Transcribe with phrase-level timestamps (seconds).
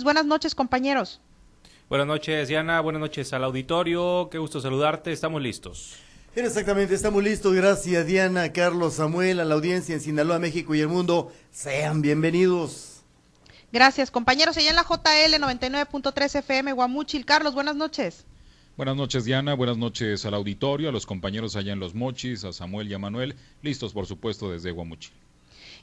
[0.00, 1.20] Buenas noches, compañeros.
[1.88, 2.80] Buenas noches, Diana.
[2.80, 4.28] Buenas noches al auditorio.
[4.30, 5.10] Qué gusto saludarte.
[5.10, 5.96] Estamos listos.
[6.36, 7.52] Exactamente, estamos listos.
[7.52, 11.32] Gracias, Diana, Carlos, Samuel, a la audiencia en Sinaloa, México y el mundo.
[11.50, 13.02] Sean bienvenidos.
[13.72, 14.56] Gracias, compañeros.
[14.56, 17.24] Allá en la JL 99.3 FM, Guamuchil.
[17.24, 18.24] Carlos, buenas noches.
[18.76, 19.54] Buenas noches, Diana.
[19.54, 23.00] Buenas noches al auditorio, a los compañeros allá en Los Mochis, a Samuel y a
[23.00, 23.34] Manuel.
[23.62, 25.27] Listos, por supuesto, desde Guamuchil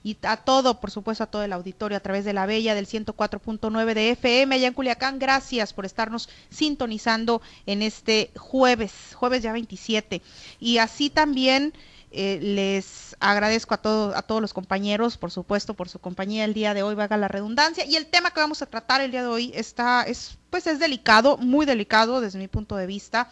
[0.05, 2.85] y a todo, por supuesto, a todo el auditorio a través de la Bella del
[2.85, 5.17] 104.9 de FM allá en Culiacán.
[5.17, 10.21] Gracias por estarnos sintonizando en este jueves, jueves ya 27.
[10.59, 11.73] Y así también
[12.11, 16.53] eh, les agradezco a, todos a todos los compañeros, por supuesto, por su compañía el
[16.53, 17.83] día de hoy, vaga la redundancia.
[17.83, 20.77] Y el tema que vamos a tratar el día de hoy está, es, pues es
[20.77, 23.31] delicado, muy delicado desde mi punto de vista.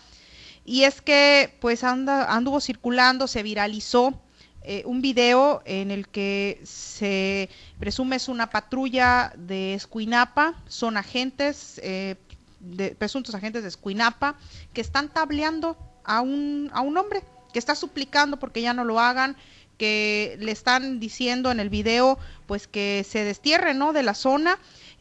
[0.65, 4.19] Y es que pues anda, anduvo circulando, se viralizó
[4.65, 7.49] eh, un video en el que se
[7.79, 12.15] presume es una patrulla de Escuinapa, son agentes, eh,
[12.59, 14.35] de, presuntos agentes de Escuinapa,
[14.73, 18.99] que están tableando a un, a un hombre, que está suplicando porque ya no lo
[18.99, 19.35] hagan,
[19.77, 23.91] que le están diciendo en el video pues que se destierre ¿no?
[23.91, 24.59] de la zona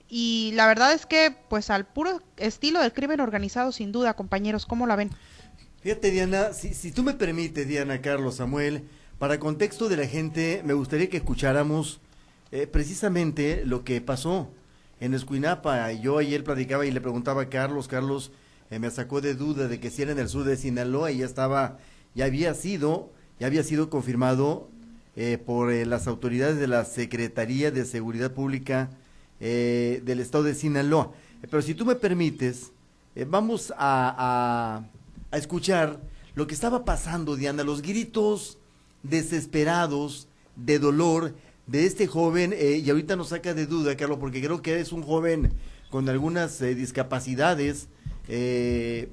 [0.09, 4.67] y la verdad es que pues al puro estilo del crimen organizado sin duda compañeros,
[4.67, 5.11] ¿cómo la ven?
[5.83, 8.85] Fíjate Diana, si, si tú me permites Diana, Carlos, Samuel,
[9.23, 12.01] para contexto de la gente, me gustaría que escucháramos
[12.51, 14.51] eh, precisamente lo que pasó
[14.99, 15.93] en Escuinapa.
[15.93, 18.33] Yo ayer platicaba y le preguntaba a Carlos, Carlos
[18.73, 21.19] eh, me sacó de duda de que si era en el sur de Sinaloa y
[21.19, 21.79] ya estaba,
[22.17, 24.69] ya había sido, ya había sido confirmado
[25.15, 28.91] eh, por las autoridades de la Secretaría de Seguridad Pública
[29.39, 31.13] del Estado de Sinaloa.
[31.43, 32.73] pero si tú me permites,
[33.29, 34.85] vamos a, a,
[35.31, 36.01] a escuchar
[36.35, 38.59] lo que estaba pasando, Diana, los gritos
[39.03, 41.35] desesperados de dolor
[41.67, 44.93] de este joven, eh, y ahorita nos saca de duda, Carlos, porque creo que es
[44.93, 45.53] un joven
[45.91, 47.89] con algunas eh, discapacidades
[48.29, 49.09] eh,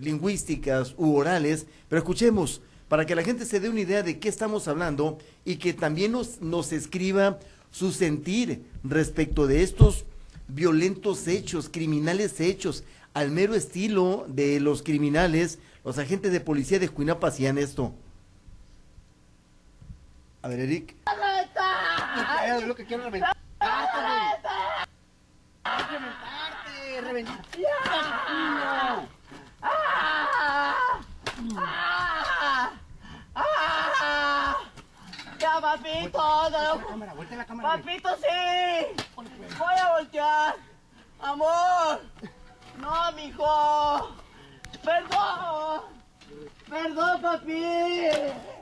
[0.00, 4.28] lingüísticas u orales, pero escuchemos, para que la gente se dé una idea de qué
[4.28, 7.38] estamos hablando y que también nos, nos escriba
[7.70, 10.04] su sentir respecto de estos
[10.48, 12.84] violentos hechos, criminales hechos,
[13.14, 17.94] al mero estilo de los criminales, los agentes de policía de Escuinapa hacían esto.
[20.42, 20.96] A ver, Eric.
[22.44, 23.36] Es lo que quiero reventar.
[27.00, 27.48] Reventarte.
[35.38, 36.18] Ya, papito.
[37.62, 39.04] Papito, sí.
[39.58, 40.56] Voy a voltear.
[41.20, 42.00] Amor.
[42.78, 44.16] No, mijo.
[44.84, 46.01] Perdón.
[46.72, 47.62] Perdón, papi.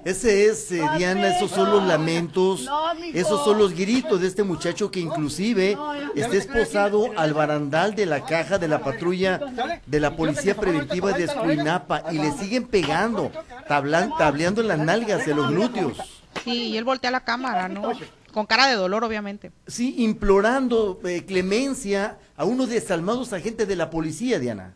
[0.05, 2.69] Ese es, eh, Diana, esos son los lamentos,
[3.15, 5.79] esos son los gritos de este muchacho que inclusive
[6.17, 9.39] está esposado al barandal de la caja de la patrulla
[9.87, 13.31] de la Policía Preventiva de Escuinapa y le siguen pegando,
[13.69, 15.97] tableando en las nalgas de los glúteos.
[16.43, 17.93] Sí, y él voltea la cámara, ¿no?
[18.33, 19.53] Con cara de dolor, obviamente.
[19.69, 24.75] Sí, implorando eh, clemencia a unos desalmados agentes de la policía, Diana.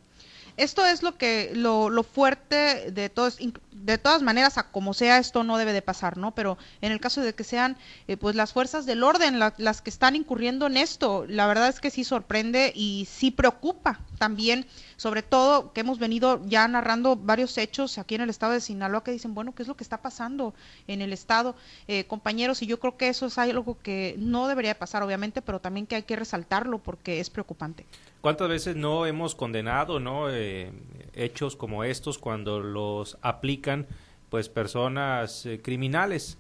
[0.56, 3.38] Esto es lo que lo, lo fuerte de todos,
[3.72, 6.32] de todas maneras, a como sea, esto no debe de pasar, ¿no?
[6.34, 7.76] Pero en el caso de que sean,
[8.06, 11.80] eh, pues las fuerzas del orden las que están incurriendo en esto, la verdad es
[11.80, 14.66] que sí sorprende y sí preocupa también,
[14.96, 19.02] sobre todo que hemos venido ya narrando varios hechos aquí en el estado de Sinaloa
[19.02, 20.54] que dicen, bueno, ¿qué es lo que está pasando
[20.86, 21.56] en el estado,
[21.88, 22.62] eh, compañeros?
[22.62, 25.96] Y yo creo que eso es algo que no debería pasar, obviamente, pero también que
[25.96, 27.86] hay que resaltarlo porque es preocupante.
[28.24, 30.72] ¿Cuántas veces no hemos condenado no eh,
[31.12, 33.86] hechos como estos cuando los aplican
[34.30, 36.38] pues personas eh, criminales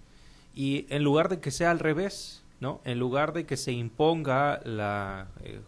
[0.54, 2.80] y en lugar de que sea al revés, ¿no?
[2.86, 5.60] En lugar de que se imponga la eh,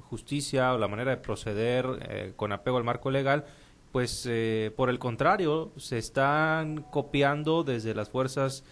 [0.00, 3.44] justicia o la manera de proceder con apego al marco legal,
[3.92, 4.28] pues
[4.74, 8.64] por el contrario se están copiando desde las fuerzas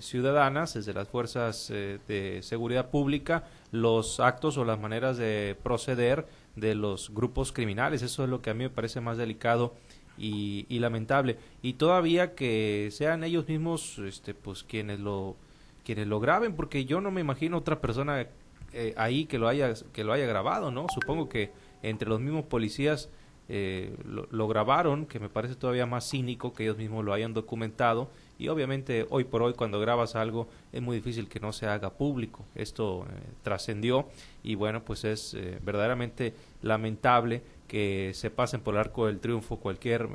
[0.00, 6.74] ciudadanas, desde las fuerzas de seguridad pública, los actos o las maneras de proceder de
[6.74, 8.02] los grupos criminales.
[8.02, 9.74] Eso es lo que a mí me parece más delicado
[10.16, 11.38] y, lamentable.
[11.62, 15.36] Y todavía que sean ellos mismos este, pues, quienes, lo,
[15.84, 18.26] quienes lo graben, porque yo no me imagino otra persona
[18.72, 20.86] eh, ahí que lo, haya, que lo haya grabado, ¿no?
[20.92, 21.50] Supongo que
[21.82, 23.08] entre los mismos policías
[23.48, 28.10] eh, lo, grabaron, que me parece todavía más cínico que ellos mismos lo hayan documentado
[28.38, 31.90] y obviamente hoy por hoy cuando grabas algo es muy difícil que no se haga
[31.90, 32.44] público.
[32.54, 34.08] Esto eh, trascendió
[34.42, 39.56] y bueno, pues es eh, verdaderamente lamentable que se pasen por el arco del triunfo
[39.58, 40.08] cualquier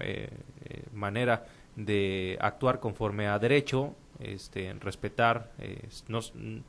[0.94, 5.52] manera de actuar conforme a derecho este, respetar.
[5.60, 6.20] eh, no,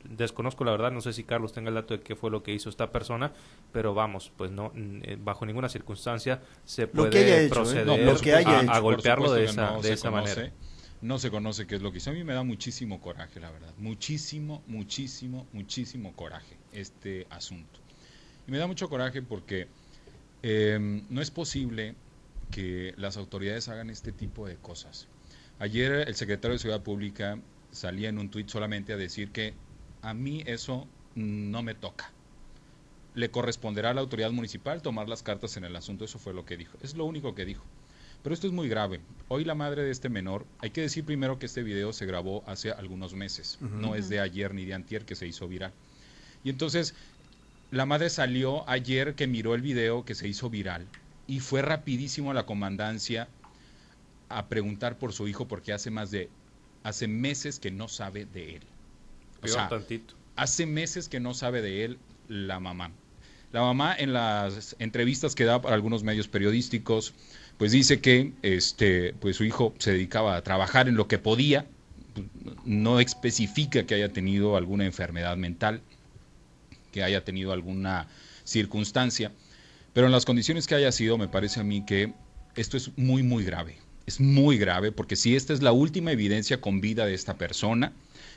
[0.03, 2.53] desconozco la verdad, no sé si Carlos tenga el dato de qué fue lo que
[2.53, 3.31] hizo esta persona,
[3.71, 7.49] pero vamos, pues no, eh, bajo ninguna circunstancia se puede ¿eh?
[7.49, 10.51] proceder a, golpearlo de esa, no de esa manera.
[11.01, 12.09] No se conoce qué es lo que hizo.
[12.09, 13.73] A mí me da muchísimo coraje, la verdad.
[13.77, 17.79] Muchísimo, muchísimo, muchísimo coraje este asunto.
[18.47, 19.67] Y me da mucho coraje porque
[20.43, 21.95] eh, no es posible
[22.51, 25.07] que las autoridades hagan este tipo de cosas.
[25.59, 27.39] Ayer el secretario de Seguridad Pública
[27.71, 29.53] salía en un tuit solamente a decir que
[30.01, 32.11] a mí eso no me toca.
[33.13, 36.05] Le corresponderá a la autoridad municipal tomar las cartas en el asunto.
[36.05, 36.77] Eso fue lo que dijo.
[36.81, 37.63] Es lo único que dijo.
[38.25, 39.01] Pero esto es muy grave.
[39.27, 42.43] Hoy la madre de este menor, hay que decir primero que este video se grabó
[42.47, 45.71] hace algunos meses, no es de ayer ni de antier que se hizo viral.
[46.43, 46.95] Y entonces
[47.69, 50.87] la madre salió ayer que miró el video que se hizo viral
[51.27, 53.27] y fue rapidísimo a la comandancia
[54.29, 56.31] a preguntar por su hijo porque hace más de
[56.81, 58.63] hace meses que no sabe de él.
[59.37, 60.15] O Peor sea, tantito.
[60.35, 62.89] hace meses que no sabe de él la mamá.
[63.51, 67.13] La mamá en las entrevistas que da para algunos medios periodísticos,
[67.57, 71.65] pues dice que este, pues su hijo se dedicaba a trabajar en lo que podía,
[72.65, 75.81] no especifica que haya tenido alguna enfermedad mental,
[76.91, 78.07] que haya tenido alguna
[78.43, 79.31] circunstancia,
[79.93, 82.13] pero en las condiciones que haya sido, me parece a mí que
[82.55, 83.77] esto es muy, muy grave.
[84.05, 87.93] Es muy grave porque si esta es la última evidencia con vida de esta persona,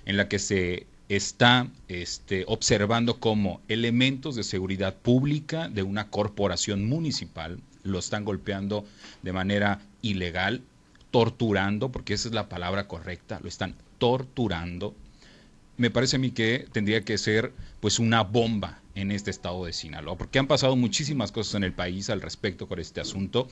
[0.07, 6.87] en la que se está este, observando cómo elementos de seguridad pública de una corporación
[6.87, 8.85] municipal lo están golpeando
[9.23, 10.63] de manera ilegal,
[11.11, 14.95] torturando, porque esa es la palabra correcta, lo están torturando.
[15.77, 19.73] Me parece a mí que tendría que ser pues una bomba en este estado de
[19.73, 23.49] Sinaloa, porque han pasado muchísimas cosas en el país al respecto con este asunto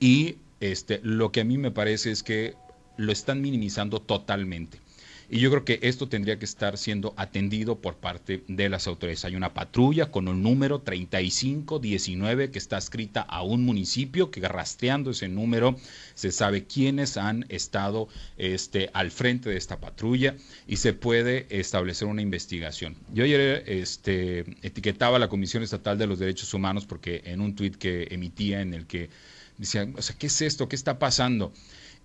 [0.00, 2.54] y este, lo que a mí me parece es que
[2.96, 4.80] lo están minimizando totalmente.
[5.28, 9.24] Y yo creo que esto tendría que estar siendo atendido por parte de las autoridades.
[9.24, 15.10] Hay una patrulla con un número 3519 que está escrita a un municipio que rastreando
[15.10, 15.76] ese número
[16.14, 18.08] se sabe quiénes han estado
[18.38, 20.36] este, al frente de esta patrulla
[20.68, 22.96] y se puede establecer una investigación.
[23.12, 27.56] Yo ayer este, etiquetaba a la Comisión Estatal de los Derechos Humanos porque en un
[27.56, 29.10] tuit que emitía en el que
[29.58, 30.68] decía, o sea, ¿qué es esto?
[30.68, 31.52] ¿Qué está pasando?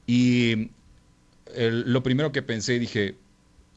[0.07, 0.71] Y
[1.55, 3.15] lo primero que pensé, dije,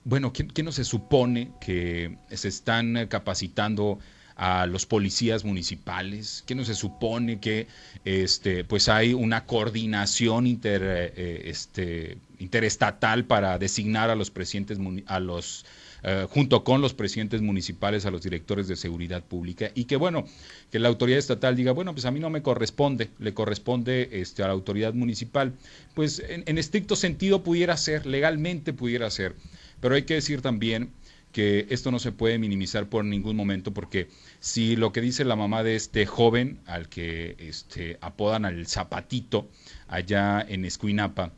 [0.04, 3.98] bueno, ¿qué, qué no se supone que se están capacitando
[4.36, 6.42] a los policías municipales?
[6.46, 7.66] ¿Qué no se supone que
[8.04, 15.20] este, pues hay una coordinación inter, eh, este, interestatal para designar a los presidentes a
[15.20, 15.64] los
[16.04, 20.26] eh, junto con los presidentes municipales, a los directores de seguridad pública, y que bueno,
[20.70, 24.42] que la autoridad estatal diga, bueno, pues a mí no me corresponde, le corresponde este,
[24.42, 25.54] a la autoridad municipal.
[25.94, 29.34] Pues en, en estricto sentido pudiera ser, legalmente pudiera ser,
[29.80, 30.90] pero hay que decir también
[31.32, 34.08] que esto no se puede minimizar por ningún momento, porque
[34.38, 39.48] si lo que dice la mamá de este joven, al que este, apodan al zapatito,
[39.88, 41.32] allá en Escuinapa,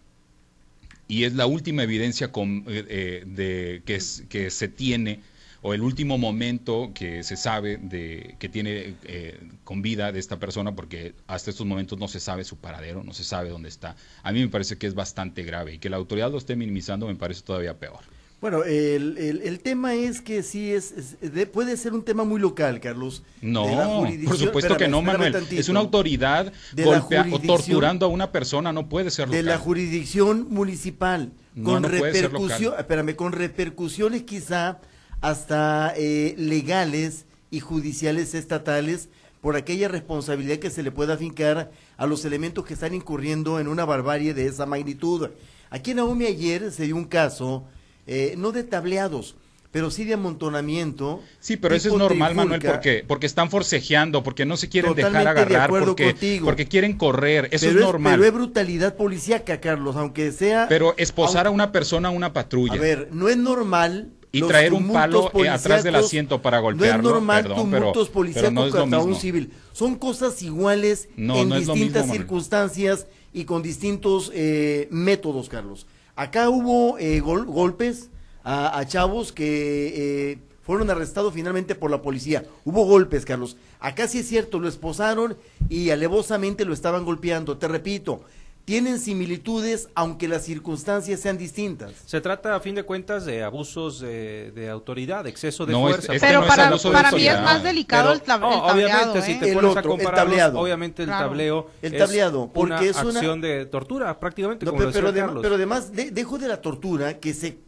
[1.08, 5.23] y es la última evidencia con- eh, eh, de, que, es- que se tiene
[5.62, 10.38] o el último momento que se sabe de que tiene eh, con vida de esta
[10.38, 13.97] persona porque hasta estos momentos no se sabe su paradero, no se sabe dónde está.
[14.23, 17.06] A mí me parece que es bastante grave y que la autoridad lo esté minimizando
[17.06, 18.00] me parece todavía peor.
[18.41, 22.23] Bueno, el, el- el tema es que sí es, es- de- puede ser un tema
[22.25, 23.23] muy local, Carlos.
[23.41, 23.67] No,
[24.05, 25.33] de por supuesto espérame, que no, Manuel.
[25.33, 25.61] tantito.
[25.61, 29.47] Es una autoridad De golpea- o torturando a una persona, no puede ser de local.
[29.47, 34.81] la jurisdicción municipal No, con no repercusión, espérame, con repercusiones quizá
[35.23, 39.09] hasta eh, legales y judiciales estatales
[39.40, 43.69] por aquella responsabilidad que se le pueda afincar a los elementos que están incurriendo en
[43.69, 45.31] una barbarie de esa magnitud.
[45.71, 47.64] Aquí en Naomi ayer se dio un caso,
[48.07, 49.35] eh, no de tableados,
[49.73, 51.21] pero sí de amontonamiento.
[51.41, 55.13] Sí, pero eso es normal, Manuel, porque porque están forcejeando, porque no se quieren dejar
[55.13, 56.45] Totalmente agarrar, porque, contigo.
[56.47, 57.49] porque quieren correr.
[57.51, 58.15] Eso pero es normal.
[58.15, 60.67] Pero es brutalidad policíaca, Carlos, aunque sea...
[60.69, 62.75] Pero esposar a una persona a una patrulla.
[62.75, 64.13] A ver, no es normal.
[64.33, 67.81] Y traer un palo, eh, atrás del asiento para No es golpearlo, normal perdón, pero-
[67.81, 69.51] tumultos pero policíacos no es lo contra un civil.
[69.73, 75.87] Son cosas iguales No, en no distintas mismo, circunstancias y con distintos eh, métodos, Carlos.
[76.16, 78.11] Acá hubo eh, gol- golpes
[78.42, 82.44] a, chavos que eh, fueron arrestados finalmente por la policía.
[82.64, 83.56] Hubo golpes, Carlos.
[83.80, 85.37] Acá sí es cierto, lo esposaron
[85.68, 87.58] y alevosamente lo estaban golpeando.
[87.58, 88.23] Te repito,
[88.66, 91.92] tienen similitudes aunque las circunstancias sean distintas.
[92.04, 95.88] Se trata, a fin de cuentas, de abusos de, de autoridad, de exceso de No,
[95.88, 96.14] es- fuerza.
[96.14, 96.50] este Pero no es
[96.82, 99.38] para, para mí es más delicado el, tab- No, el tableado, obviamente, si ¿eh?
[99.40, 100.58] te El pones otro, a el tableado.
[100.61, 101.26] obviamente el Claro.
[101.28, 105.12] tableo El es tableado, porque una es una- acción de tortura, prácticamente, No, como pero,
[105.12, 107.58] pero, pero además, de- dejo de la tortura que se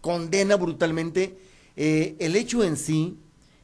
[0.00, 1.38] condena brutalmente,
[1.76, 3.16] eh, el hecho en sí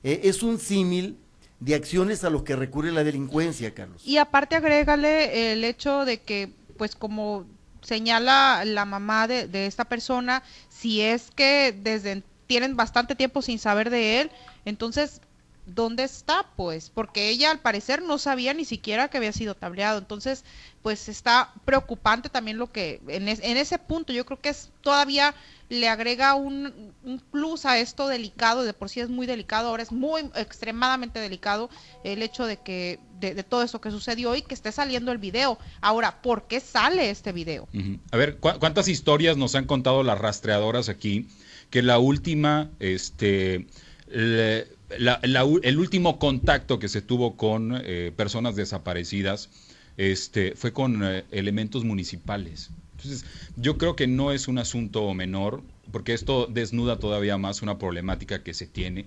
[0.04, 1.16] eh, es un símil
[1.58, 4.00] de acciones a los que recurre la delincuencia, Carlos.
[4.06, 7.46] Y aparte agrégale el hecho de que, pues como
[7.82, 13.58] señala la mamá de, de esta persona, si es que desde tienen bastante tiempo sin
[13.58, 14.30] saber de él,
[14.64, 15.20] entonces,
[15.66, 16.46] ¿dónde está?
[16.56, 19.98] Pues, porque ella al parecer no sabía ni siquiera que había sido tableado.
[19.98, 20.44] Entonces,
[20.82, 25.34] pues está preocupante también lo que, en, en ese punto, yo creo que es todavía
[25.68, 26.92] le agrega un,
[27.30, 31.70] plus a esto delicado, de por sí es muy delicado, ahora es muy extremadamente delicado
[32.04, 35.18] el hecho de que, de, de todo esto que sucedió y que esté saliendo el
[35.18, 35.58] video.
[35.80, 37.68] Ahora, ¿por qué sale este video?
[38.10, 41.28] A ver, ¿cu- ¿cuántas historias nos han contado las rastreadoras aquí?
[41.70, 43.66] Que la última, este,
[44.08, 49.48] la- la el último contacto que se tuvo con eh, personas desaparecidas,
[49.96, 52.70] este, fue con eh, elementos municipales.
[53.04, 57.78] Entonces, yo creo que no es un asunto menor, porque esto desnuda todavía más una
[57.78, 59.06] problemática que se tiene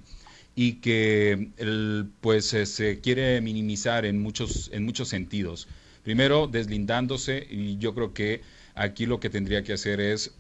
[0.56, 5.68] y que el, pues se quiere minimizar en muchos en muchos sentidos.
[6.04, 8.42] Primero deslindándose y yo creo que
[8.76, 10.34] aquí lo que tendría que hacer es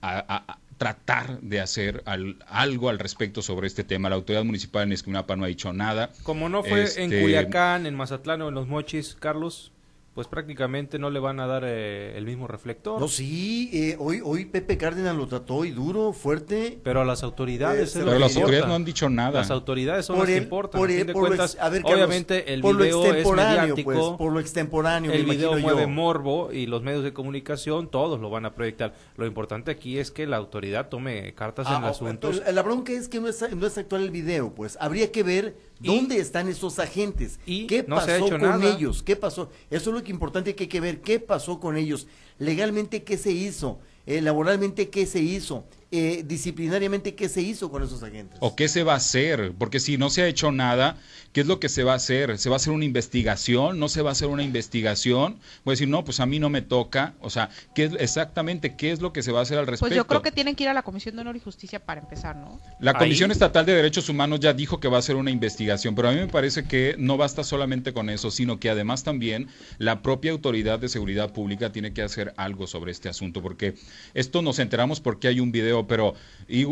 [0.00, 4.08] a- a- a tratar de hacer al- algo al respecto sobre este tema.
[4.10, 6.10] La autoridad municipal en Esquinapa no ha dicho nada.
[6.24, 9.70] Como no fue en Este- Culiacán, en Mazatlán o en Los Mochis, Carlos,
[10.14, 13.00] pues prácticamente no le van a dar eh, el mismo reflector.
[13.00, 16.78] No, sí, eh, hoy, hoy Pepe Cárdenas lo trató y duro, fuerte.
[16.84, 17.96] Pero a las autoridades.
[17.96, 18.38] Eh, Pero las importa.
[18.40, 19.40] autoridades no han dicho nada.
[19.40, 20.78] Las autoridades son Por las que importan.
[20.80, 22.84] por fin el- de por lo cuentas, ex- a ver, Carlos, obviamente el por lo
[22.84, 23.90] video es extemporáneo, mediático.
[23.92, 25.88] pues, por lo extemporáneo, el me video imagino mueve yo.
[25.88, 28.94] morbo y los medios de comunicación todos lo van a proyectar.
[29.16, 32.30] Lo importante aquí es que la autoridad tome cartas en Ah, el oh, asunto.
[32.52, 35.56] La bronca es que no es, no es actual el video, pues habría que ver
[35.82, 38.74] Y- dónde están esos agentes, y qué no pasó con nada.
[38.76, 39.50] ellos, qué pasó.
[39.70, 42.06] Eso es lo que importante que hay que ver, qué pasó con ellos,
[42.38, 47.82] legalmente qué se hizo, eh, laboralmente qué se hizo, eh, disciplinariamente qué se hizo con
[47.82, 48.36] esos agentes.
[48.40, 49.52] ¿O qué se va a hacer?
[49.58, 50.96] Porque si no se ha hecho nada,
[51.32, 52.36] ¿qué es lo que se va a hacer?
[52.38, 53.78] ¿Se va a hacer una investigación?
[53.78, 55.38] ¿No se va a hacer una investigación?
[55.64, 57.14] Voy a decir, no, pues a mí no me toca.
[57.20, 59.86] O sea, ¿qué es, exactamente qué es lo que se va a hacer al respecto?
[59.88, 62.00] Pues yo creo que tienen que ir a la Comisión de Honor y Justicia para
[62.00, 62.60] empezar, ¿no?
[62.80, 65.94] La Ahí- Comisión Estatal de Derechos Humanos ya dijo que va a hacer una investigación,
[65.94, 69.46] pero a mí me parece que no basta solamente con eso, sino que además también
[69.78, 73.74] la propia Autoridad de Seguridad Pública tiene que hacer algo sobre este asunto, porque
[74.14, 76.14] esto nos enteramos porque hay un video, pero
[76.48, 76.66] y,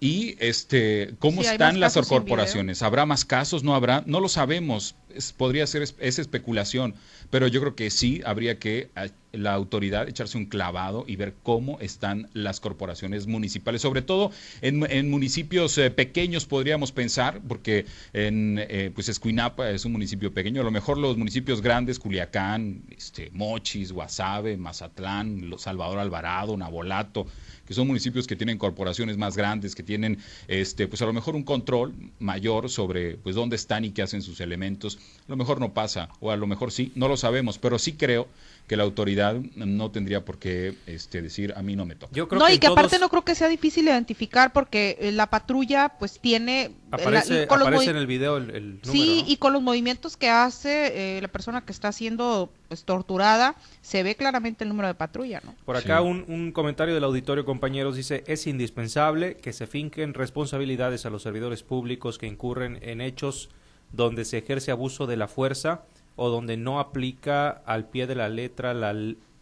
[0.00, 4.94] y este cómo Sí, están las corporaciones, habrá más casos, no habrá, no lo sabemos,
[5.16, 6.94] Es- podría ser es, es especulación,
[7.30, 11.32] pero yo creo que sí habría que a- la autoridad echarse un clavado y ver
[11.42, 18.58] cómo están las corporaciones municipales, sobre todo en, municipios eh, pequeños podríamos pensar, porque en
[18.60, 23.30] eh, pues Escuinapa es un municipio pequeño, a lo mejor los municipios grandes, Culiacán, este,
[23.32, 27.26] Mochis, Guasave, Mazatlán, Salvador Alvarado, Nabolato,
[27.66, 31.36] que son municipios que tienen corporaciones más grandes, que tienen este pues a lo mejor
[31.36, 34.98] un control mayor sobre pues dónde están y qué hacen sus elementos.
[35.28, 37.92] A lo mejor no pasa o a lo mejor sí, no lo sabemos, pero sí
[37.92, 38.26] creo
[38.66, 42.12] que la autoridad no tendría por qué este decir a mí no me toca.
[42.12, 44.96] Yo creo no, que y que todos- aparte no creo que sea difícil identificar porque
[45.00, 46.72] eh, la patrulla pues tiene...
[46.90, 48.92] la- aparece, con en el video el, el número.
[48.92, 49.30] Sí, ¿no?
[49.32, 54.02] y con los movimientos que hace eh, la persona que está siendo pues, torturada, se
[54.02, 55.54] ve claramente el número de patrulla, ¿no?
[55.64, 56.04] Por acá Sí.
[56.04, 61.22] un, un comentario del auditorio, compañeros, dice, es indispensable que se finquen responsabilidades a los
[61.22, 63.48] servidores públicos que incurren en hechos
[63.92, 65.84] donde se ejerce abuso de la fuerza
[66.16, 68.94] o donde no aplica al pie de la letra la,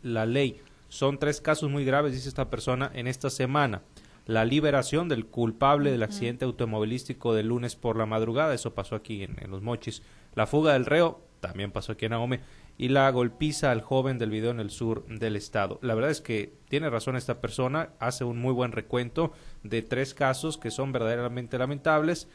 [0.02, 0.60] la ley.
[0.88, 3.82] Son tres casos muy graves, dice esta persona, en esta semana.
[4.26, 9.22] La liberación del culpable del accidente automovilístico del lunes por la madrugada, eso pasó aquí
[9.22, 10.02] en, en Los Mochis.
[10.34, 12.40] La fuga del reo, también pasó aquí en Ahome.
[12.78, 15.78] Y la golpiza al joven del video en el sur del estado.
[15.82, 20.14] La verdad es que tiene razón esta persona, hace un muy buen recuento de tres
[20.14, 22.28] casos que son verdaderamente lamentables.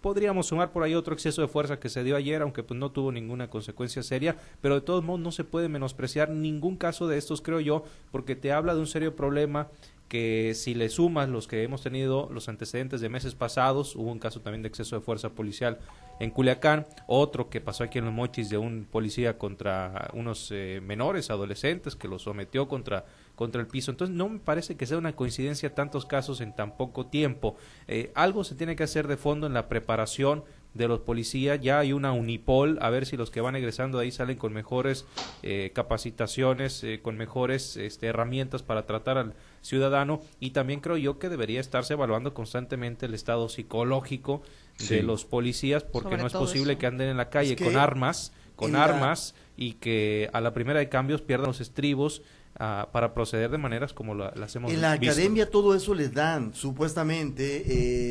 [0.00, 2.92] Podríamos sumar por ahí otro exceso de fuerza que se dio ayer, aunque pues no
[2.92, 7.18] tuvo ninguna consecuencia seria, pero de todos modos no se puede menospreciar ningún caso de
[7.18, 9.68] estos, creo yo, porque te habla de un serio problema
[10.08, 14.18] que si le sumas los que hemos tenido, los antecedentes de meses pasados, hubo un
[14.18, 15.78] caso también de exceso de fuerza policial
[16.18, 20.80] en Culiacán, otro que pasó aquí en los Mochis de un policía contra unos eh,
[20.82, 23.04] menores, adolescentes, que los sometió contra,
[23.38, 23.92] contra el piso.
[23.92, 27.54] Entonces no me parece que sea una coincidencia tantos casos en tan poco tiempo.
[27.86, 30.42] Eh, algo se tiene que hacer de fondo en la preparación
[30.74, 34.10] de los policías, ya hay una unipol, a ver si los que van egresando ahí
[34.10, 35.06] salen con mejores
[35.44, 41.20] eh, capacitaciones, eh, con mejores este, herramientas para tratar al ciudadano y también creo yo
[41.20, 44.42] que debería estarse evaluando constantemente el estado psicológico
[44.88, 48.74] de los policías porque no es posible que anden en la calle con armas, con
[48.74, 52.22] armas y que a la primera de cambios pierdan los estribos
[52.58, 57.62] para proceder de maneras como las hemos En la academia todo eso les dan, supuestamente,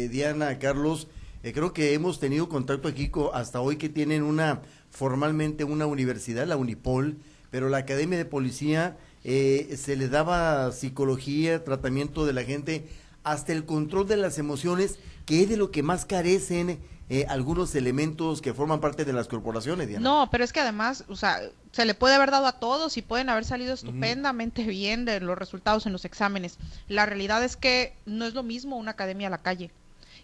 [0.03, 1.09] eh, Diana, Carlos,
[1.43, 6.47] eh, creo que hemos tenido contacto aquí hasta hoy que tienen una formalmente una universidad,
[6.47, 7.17] la Unipol,
[7.51, 12.87] pero la Academia de Policía eh, se le daba psicología, tratamiento de la gente,
[13.23, 17.73] hasta el control de las emociones, que es de lo que más carecen eh, algunos
[17.75, 20.03] elementos que forman parte de las corporaciones, Diana.
[20.03, 23.01] No, pero es que además, o sea, se le puede haber dado a todos y
[23.01, 26.57] pueden haber salido estupendamente bien de los resultados en los exámenes.
[26.87, 29.71] La realidad es que no es lo mismo una academia a la calle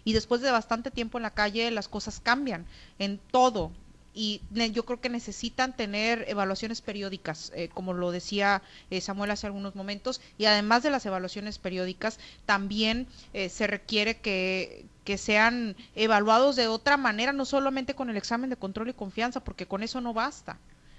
[0.04, 2.66] y después de bastante tiempo en la calle las cosas cambian
[2.98, 3.72] en todo
[4.14, 4.40] y
[4.72, 9.74] yo creo que necesitan tener evaluaciones periódicas, eh, como lo decía eh, Samuel hace algunos
[9.74, 16.56] momentos, y además de las evaluaciones periódicas, también eh, se requiere que, que sean evaluados
[16.56, 20.00] de otra manera, no solamente con el examen de control y confianza, porque con eso
[20.00, 20.58] no basta.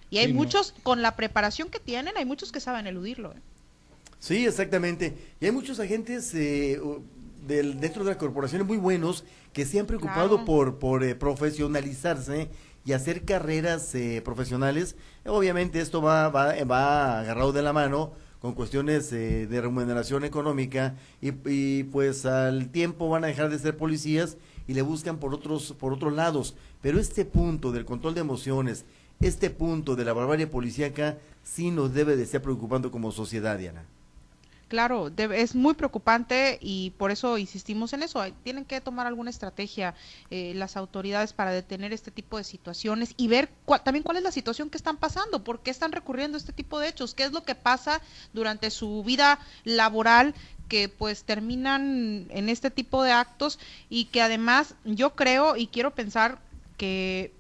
[0.10, 3.34] Y hay muchos, con la preparación que tienen, hay muchos que saben eludirlo.
[4.20, 5.18] Sí, exactamente.
[5.42, 10.46] Y hay muchos agentes del, dentro de las corporaciones muy buenos que se han preocupado
[10.46, 12.50] por, por eh, profesionalizarse
[12.86, 14.96] y hacer carreras eh, profesionales.
[15.26, 18.14] Obviamente esto va, va, va agarrado de la mano
[18.46, 21.32] con cuestiones eh, de remuneración económica y,
[21.86, 24.38] pues al tiempo van a dejar de ser policías
[24.68, 26.56] y le buscan por otros por otros lados.
[26.80, 28.86] Pero este punto del control de emociones
[29.20, 33.86] este punto de la barbarie policíaca sí nos debe de estar preocupando como sociedad Diana
[34.68, 38.24] Claro, es muy preocupante y por eso insistimos en eso.
[38.44, 39.94] Tienen que tomar alguna estrategia
[40.32, 43.48] eh, las autoridades para detener este tipo de situaciones y ver
[43.84, 46.80] también cuál es la situación que están pasando, por qué están recurriendo a este tipo
[46.80, 48.02] de hechos, qué es lo que pasa
[48.34, 50.34] durante su vida laboral
[50.68, 55.92] que pues terminan en este tipo de actos y que además yo creo y quiero
[55.92, 56.40] pensar
[56.78, 57.32] que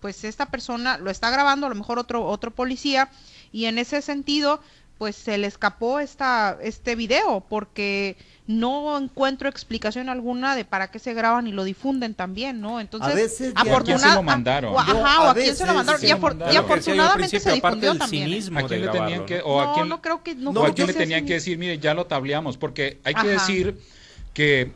[0.00, 3.10] pues esta persona lo está grabando a lo mejor otro otro policía
[3.52, 4.60] y en ese sentido
[4.98, 10.98] pues se le escapó esta, este video porque no encuentro explicación alguna de para qué
[10.98, 12.80] se graban y lo difunden también, ¿no?
[12.80, 14.74] Entonces, a veces afortunadamente se lo mandaron?
[14.76, 16.04] ajá, o a, quién se lo mandaron.
[16.04, 16.10] y,
[16.56, 18.56] afortunadamente se difundió también.
[18.56, 20.86] ¿A quién le tenían que, o a quién, no, creo que, no, o a quién
[20.86, 22.56] le tenían que decir, mire, ya lo tableamos?
[22.56, 23.80] Porque hay que decir
[24.32, 24.72] que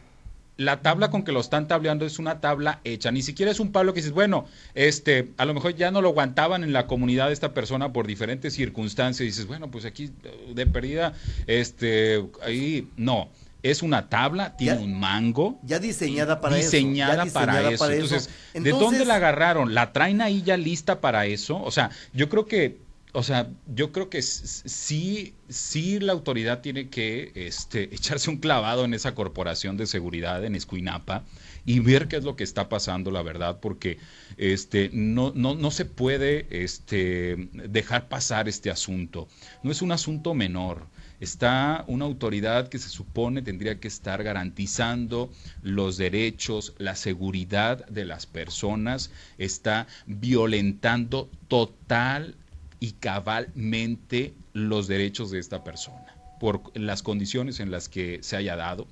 [0.59, 3.71] la tabla con que lo están tableando es una tabla hecha, ni siquiera es un
[3.71, 4.45] Pablo que dices, bueno,
[4.75, 8.09] este, a lo mejor ya no lo aguantaban en la comunidad de esta persona por
[8.09, 10.11] diferentes circunstancias, y dices, bueno, pues aquí
[10.53, 11.15] de pérdida,
[11.47, 13.31] este, ahí, no,
[13.63, 15.61] es una tabla, tiene un mango.
[15.63, 17.33] Ya diseñada para diseñada eso.
[17.33, 17.79] Para, eso.
[17.79, 18.05] para eso.
[18.05, 19.75] Entonces, ¿de dónde la agarraron?
[19.75, 21.63] ¿La traen ahí ya lista para eso?
[21.63, 26.89] O sea, yo creo que o sea, yo creo que sí, sí la autoridad tiene
[26.89, 31.25] que este, echarse un clavado en esa corporación de seguridad en Escuinapa
[31.65, 33.99] y ver qué es lo que está pasando, la verdad, porque
[34.37, 39.29] este, no, no, no se puede este, dejar pasar este asunto.
[39.63, 40.87] No es un asunto menor.
[41.21, 48.05] Está una autoridad que se supone tendría que estar garantizando los derechos, la seguridad de
[48.05, 52.37] las personas, está violentando total
[52.81, 58.57] y cabalmente los derechos de esta persona por las condiciones en las que se haya
[58.57, 58.87] dado,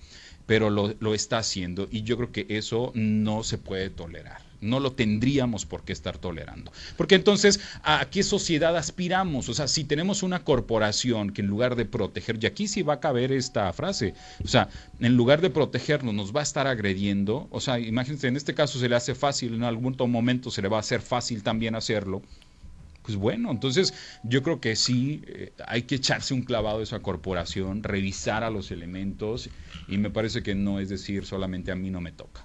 [0.47, 4.45] pero lo, lo, está haciendo y yo creo que eso no se puede tolerar.
[4.61, 6.73] No lo tendríamos por qué estar tolerando.
[6.97, 9.49] Porque entonces, ¿a qué sociedad aspiramos?
[9.49, 12.95] O sea, si tenemos una corporación que en lugar de proteger, y aquí sí va
[12.95, 14.69] a caber esta frase, o sea,
[14.99, 18.79] en lugar de protegernos nos va a estar agrediendo, o sea, imagínense, en este caso
[18.79, 22.23] se le hace fácil, en algún momento se le va a hacer fácil también hacerlo,
[23.07, 26.99] pues bueno, entonces yo creo que sí eh, hay que echarse un clavado a esa
[27.01, 29.49] corporación, revisar a los elementos
[29.87, 32.45] y me parece que no es decir solamente a mí no me toca.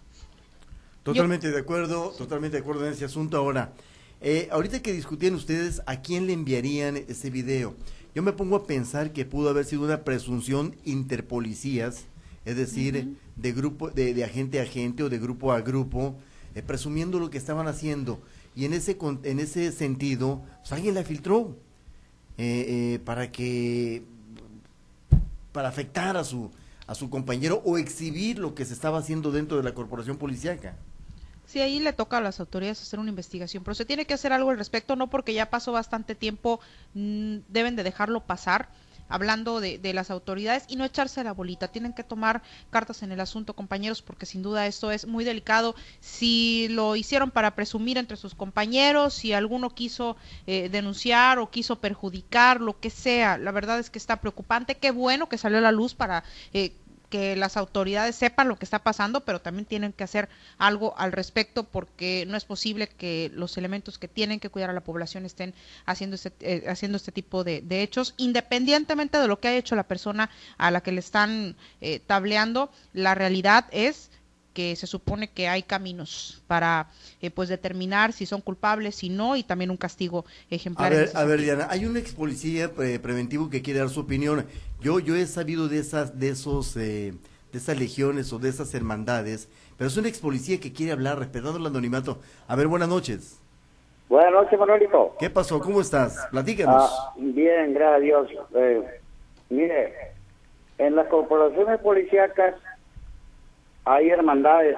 [1.02, 3.38] Totalmente de acuerdo, totalmente de acuerdo en ese asunto.
[3.38, 3.74] Ahora,
[4.22, 7.76] eh, ahorita que discutían ustedes, ¿a quién le enviarían ese video?
[8.14, 12.06] Yo me pongo a pensar que pudo haber sido una presunción interpolicías,
[12.46, 16.20] es decir, de grupo, de, de, agente a agente o de grupo a grupo,
[16.54, 18.22] eh, presumiendo lo que estaban haciendo
[18.56, 21.56] y en ese, en ese sentido, pues, alguien la filtró
[22.38, 24.04] eh, eh, para que,
[25.52, 26.52] para afectar a su,
[26.88, 30.76] a su compañero o exhibir lo que se estaba haciendo dentro de la corporación policíaca.
[31.46, 34.32] Sí, ahí le toca a las autoridades hacer una investigación, pero se tiene que hacer
[34.32, 36.62] algo al respecto, no porque ya pasó bastante tiempo,
[36.94, 38.70] mm, deben de dejarlo pasar
[39.12, 41.68] hablando de, de, las autoridades y no echarse la bolita.
[41.68, 45.76] Tienen que tomar cartas en el asunto, compañeros, porque sin duda esto es muy delicado.
[46.00, 51.80] Si lo hicieron para presumir entre sus compañeros, si alguno quiso eh, denunciar o quiso
[51.80, 54.76] perjudicar, lo que sea, la verdad es que está preocupante.
[54.76, 56.74] Qué bueno que salió a la luz para eh,
[57.12, 61.12] que las autoridades sepan lo que está pasando, pero también tienen que hacer algo al
[61.12, 65.26] respecto porque no es posible que los elementos que tienen que cuidar a la población
[65.26, 65.54] estén
[65.86, 69.84] haciendo este, eh, haciendo este tipo de, hechos, independientemente de lo que haya hecho la
[69.84, 74.10] persona a la que le están eh, tableando, la realidad es
[74.54, 76.88] que se supone que hay caminos para
[77.22, 80.92] eh, pues determinar si son culpables, si no, y también un castigo ejemplar.
[80.92, 84.02] A ver, a ver Diana, hay un ex policía eh, preventivo que quiere dar su
[84.02, 84.46] opinión.
[84.82, 87.14] Yo, yo he sabido de esas, de esos, eh,
[87.52, 91.20] de esas legiones o de esas hermandades, pero es un ex policía que quiere hablar
[91.20, 92.20] respetando el anonimato.
[92.48, 93.38] A ver, buenas noches.
[94.10, 95.16] Buenas noches, Manuelito.
[95.18, 95.62] ¿Qué pasó?
[95.62, 96.28] ¿Cómo estás?
[96.32, 96.92] Platícanos.
[96.92, 98.28] Ah, bien, gracias a Dios.
[98.56, 99.00] Eh,
[99.50, 99.94] mire,
[100.78, 102.56] en las corporaciones policíacas
[103.86, 104.78] hay hermandades.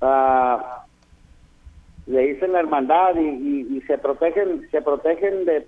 [0.00, 0.84] Ah,
[2.06, 5.66] le dicen la hermandad y, se protegen, se protegen de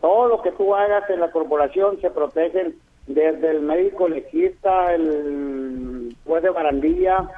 [0.00, 6.14] todo lo que tú hagas en la corporación, se protegen desde el médico legista, el
[6.24, 7.28] juez de barandilla,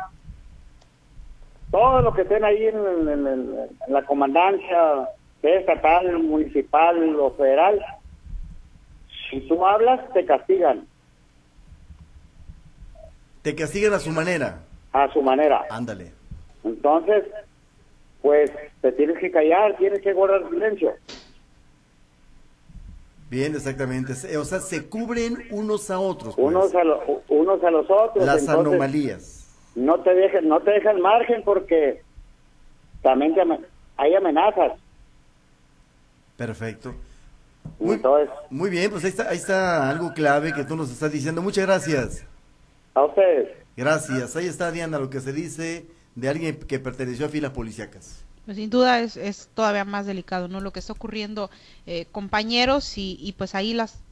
[1.70, 5.08] todo lo que estén ahí en, la comandancia,
[5.42, 7.84] estatal, municipal o federal.
[9.30, 10.86] Si tú hablas, te castigan.
[13.44, 14.62] Te castigan a su manera.
[14.94, 15.66] A su manera.
[15.68, 16.12] Ándale.
[16.64, 17.24] Entonces,
[18.22, 20.94] pues te tienes que callar, tienes que guardar silencio.
[23.28, 24.14] Bien, exactamente.
[24.38, 26.36] O sea, se cubren unos a otros.
[26.36, 26.46] Pues.
[26.46, 28.24] Unos, a lo, unos a los otros.
[28.24, 29.54] Las Entonces, anomalías.
[29.74, 32.00] No te dejen, no te dejan margen porque
[33.02, 33.34] también
[33.98, 34.72] hay amenazas.
[36.38, 36.94] Perfecto.
[37.78, 38.00] Muy,
[38.48, 41.42] muy bien, pues ahí está, ahí está algo clave que tú nos estás diciendo.
[41.42, 42.26] Muchas gracias.
[42.94, 43.48] A ustedes.
[43.76, 44.36] Gracias.
[44.36, 48.24] Ahí está, Diana, lo que se dice de alguien que perteneció a filas policíacas.
[48.44, 50.60] Pues sin duda es, es, todavía más delicado, ¿no?
[50.60, 51.50] Lo que está ocurriendo,
[51.86, 54.04] eh, compañeros, y, y pues ahí las,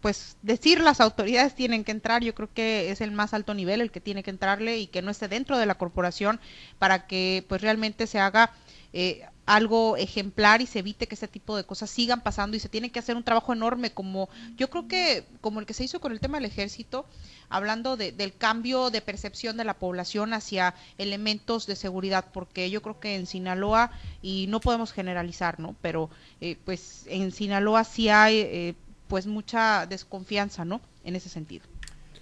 [0.00, 3.80] pues decir las autoridades tienen que entrar, yo creo que es el más alto nivel
[3.80, 6.40] el que tiene que entrarle y que no esté dentro de la corporación
[6.78, 8.52] para que pues realmente se haga
[8.92, 12.68] eh, algo ejemplar y se evite que este tipo de cosas sigan pasando y se
[12.68, 16.00] tiene que hacer un trabajo enorme como yo creo que como el que se hizo
[16.00, 17.06] con el tema del ejército
[17.48, 22.82] hablando de, del cambio de percepción de la población hacia elementos de seguridad porque yo
[22.82, 28.08] creo que en Sinaloa y no podemos generalizar no pero eh, pues en Sinaloa sí
[28.08, 28.74] hay eh,
[29.06, 31.64] pues mucha desconfianza no en ese sentido.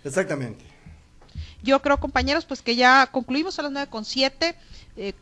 [0.04, 0.64] Exactamente.
[1.62, 4.54] Yo creo compañeros pues que ya concluimos a las nueve con siete
[4.96, 5.14] eh,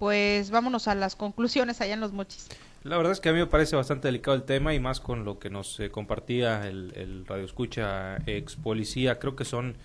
[0.00, 2.48] pues vámonos a las conclusiones allá en los mochis.
[2.84, 5.26] La verdad es que a mí me parece bastante delicado el tema y más con
[5.26, 9.18] lo que nos eh, compartía el, el radio escucha ex policía.
[9.18, 9.76] Creo que son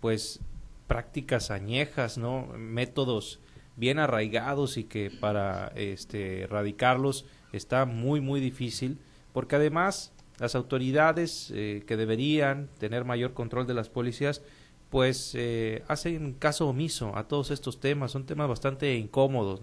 [0.00, 0.38] pues
[0.86, 2.46] prácticas añejas, ¿no?
[2.56, 3.40] Métodos
[3.74, 8.98] bien arraigados y que para este erradicarlos está muy muy difícil
[9.32, 14.40] porque además las autoridades eh, que deberían tener mayor control de las policías
[14.94, 19.60] pues eh, hacen caso omiso a todos estos temas, son temas bastante incómodos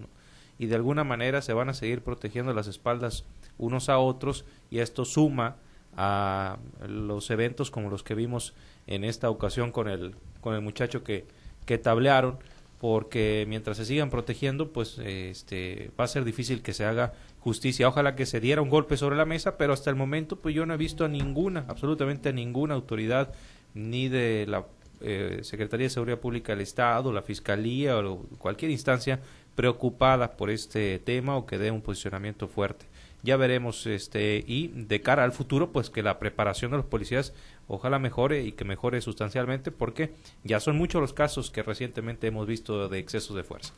[0.60, 3.24] y de alguna manera se van a seguir protegiendo las espaldas
[3.58, 5.56] unos a otros y esto suma
[5.96, 8.54] a los eventos como los que vimos
[8.88, 11.26] en esta ocasión con el, con el muchacho que,
[11.65, 12.38] que tablearon
[12.82, 17.88] porque mientras se sigan protegiendo pues este va a ser difícil que se haga justicia.
[17.88, 20.65] Ojalá que se diera un golpe sobre la mesa pero hasta el momento pues yo
[20.65, 23.34] no he visto a ninguna absolutamente a ninguna autoridad
[23.74, 24.65] ni de la
[25.04, 29.20] eh, Secretaría de Seguridad Pública del Estado, la Fiscalía o cualquier instancia
[29.56, 32.86] preocupada por este tema o que dé un posicionamiento fuerte.
[33.24, 37.34] Ya veremos este y de cara al futuro pues que la preparación de los policías
[37.68, 40.12] ojalá mejore y que mejore sustancialmente porque
[40.44, 43.74] ya son muchos los casos que recientemente hemos visto de excesos de fuerza.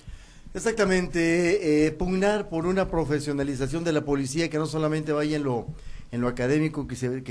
[0.54, 6.28] Exactamente, eh, pugnar por una profesionalización de la policía que no solamente vaya en lo
[6.28, 7.24] académico que, se,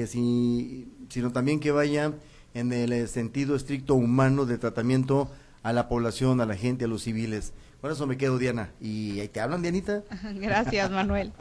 [1.09, 2.14] sino también que vaya
[2.54, 5.30] en el eh, sentido estricto humano de tratamiento
[5.62, 7.52] a la población, a la gente, a los civiles.
[7.80, 8.70] Con eso me quedo, Diana.
[8.80, 10.02] ¿Y ahí te hablan, Dianita?
[10.34, 11.32] Gracias, Manuel.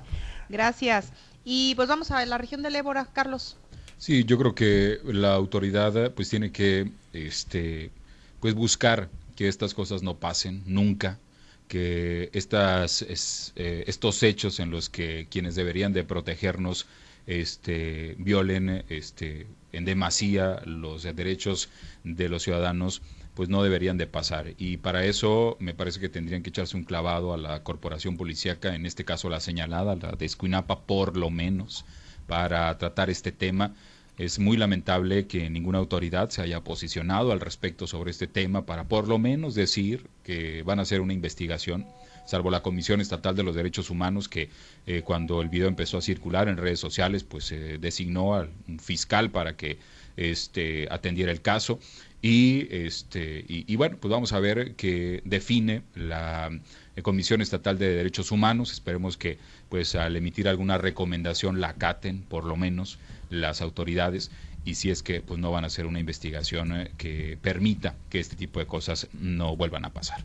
[0.50, 1.12] Gracias.
[1.44, 3.58] Y pues vamos a la región del Ébora, Carlos.
[3.98, 7.92] Sí, yo creo que la autoridad pues tiene que este
[8.40, 11.20] pues buscar que estas cosas no pasen nunca,
[11.68, 16.88] que estas es, eh, estos hechos en los que quienes deberían de protegernos
[17.28, 21.70] este violen este en demasía los derechos
[22.04, 23.02] de los ciudadanos
[23.34, 26.84] pues no deberían de pasar y para eso me parece que tendrían que echarse un
[26.84, 31.30] clavado a la corporación policíaca en este caso la señalada la de Escuinapa por lo
[31.30, 31.86] menos
[32.32, 33.74] para tratar este tema.
[34.18, 38.84] Es muy lamentable que ninguna autoridad se haya posicionado al respecto sobre este tema para
[38.84, 41.88] por lo menos decir que van a hacer una investigación,
[42.26, 44.50] salvo la Comisión Estatal de los Derechos Humanos que
[44.86, 48.80] eh, cuando el video empezó a circular en redes sociales, pues eh, designó a un
[48.80, 49.80] fiscal para que
[50.18, 51.80] este, atendiera el caso.
[52.22, 56.52] Y, este, y, bueno, pues vamos a ver qué define la
[56.96, 58.72] eh, Comisión Estatal de Derechos Humanos.
[58.72, 63.00] Esperemos que pues al emitir alguna recomendación la acaten, por lo menos,
[63.32, 64.30] las autoridades
[64.64, 68.20] y si es que pues no van a hacer una investigación eh, que permita que
[68.20, 70.24] este tipo de cosas no vuelvan a pasar.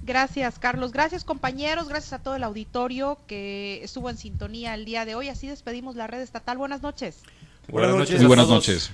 [0.00, 0.92] Gracias, Carlos.
[0.92, 1.88] Gracias, compañeros.
[1.88, 5.28] Gracias a todo el auditorio que estuvo en sintonía el día de hoy.
[5.28, 6.58] Así despedimos la red estatal.
[6.58, 7.22] Buenas noches.
[7.68, 8.18] Buenas noches.
[8.18, 8.90] Muy buenas noches.